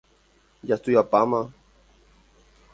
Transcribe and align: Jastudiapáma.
Jastudiapáma. 0.69 1.41